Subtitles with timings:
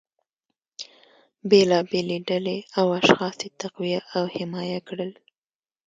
[1.49, 5.11] بیلابیلې ډلې او اشخاص یې تقویه او حمایه کړل